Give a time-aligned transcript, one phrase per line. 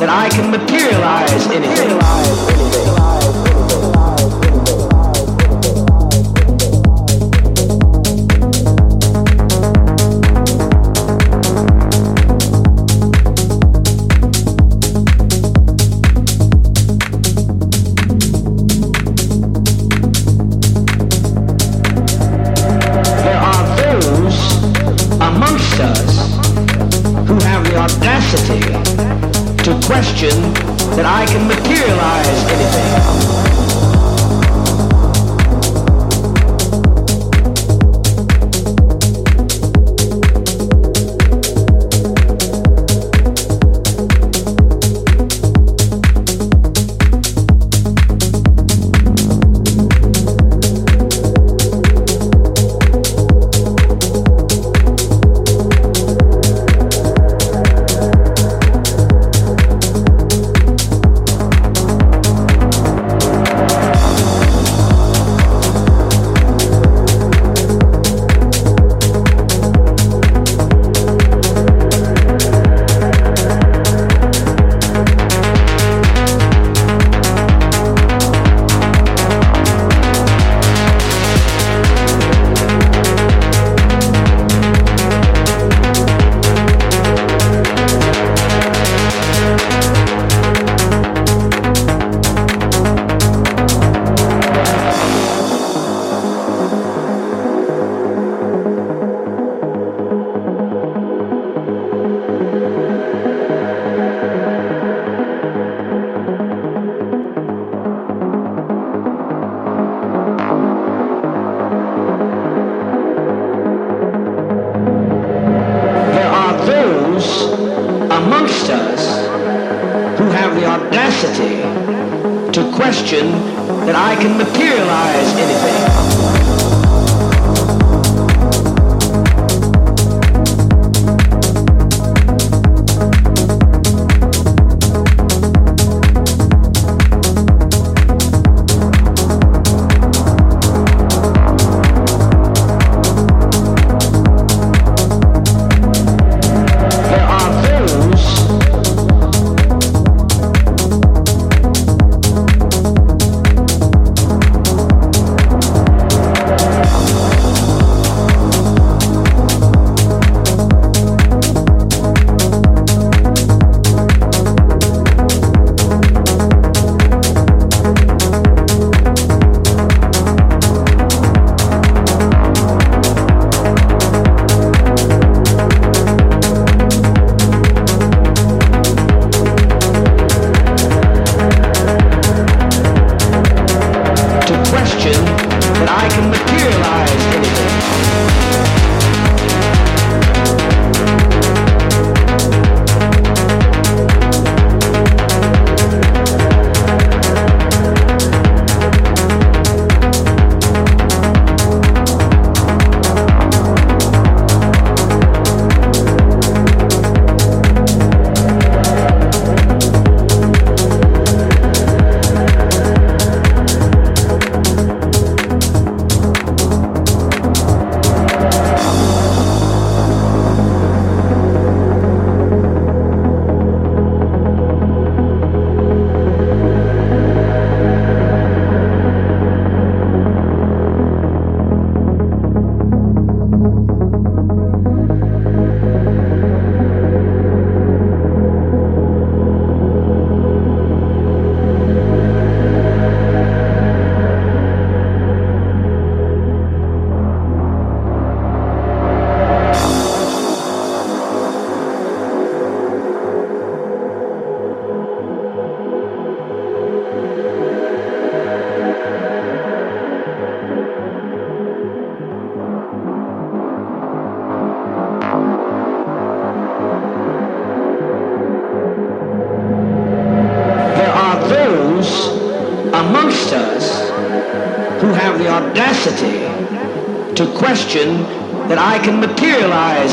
[0.00, 1.79] that I can materialize in it.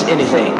[0.09, 0.56] Anything.